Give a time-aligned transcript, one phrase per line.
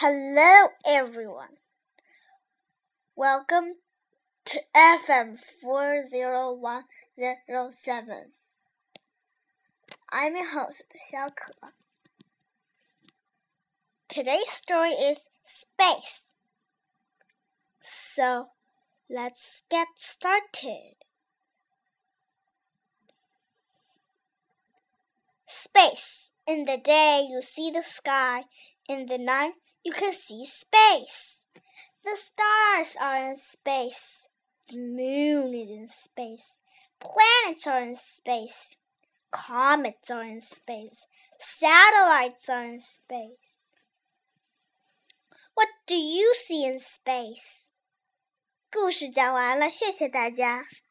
[0.00, 1.58] Hello, everyone.
[3.16, 3.72] Welcome
[4.44, 8.32] to FM 40107.
[10.12, 11.74] I'm your host, 小可.
[14.08, 16.30] Today's story is space.
[17.80, 18.50] So,
[19.10, 20.94] let's get started.
[25.44, 26.30] Space.
[26.46, 28.44] In the day, you see the sky.
[28.88, 31.45] In the night, you can see space.
[32.03, 34.27] The stars are in space.
[34.67, 36.59] The moon is in space.
[36.99, 38.75] Planets are in space.
[39.31, 41.05] Comets are in space.
[41.39, 43.59] Satellites are in space.
[45.53, 47.69] What do you see in space?
[48.71, 50.65] 故事讲完了，谢谢大家。